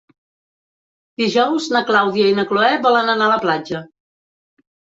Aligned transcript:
Dijous 1.23 1.67
na 1.75 1.83
Clàudia 1.91 2.31
i 2.31 2.35
na 2.41 2.47
Cloè 2.55 2.73
volen 2.89 3.15
anar 3.17 3.31
a 3.31 3.35
la 3.35 3.41
platja. 3.47 3.87